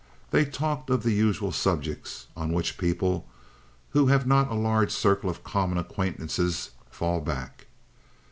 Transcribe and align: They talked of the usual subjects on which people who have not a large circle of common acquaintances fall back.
They 0.31 0.45
talked 0.45 0.89
of 0.89 1.03
the 1.03 1.11
usual 1.13 1.51
subjects 1.51 2.25
on 2.35 2.53
which 2.53 2.79
people 2.79 3.27
who 3.91 4.07
have 4.07 4.25
not 4.25 4.49
a 4.49 4.55
large 4.55 4.91
circle 4.91 5.29
of 5.29 5.43
common 5.43 5.77
acquaintances 5.77 6.71
fall 6.89 7.19
back. 7.21 7.67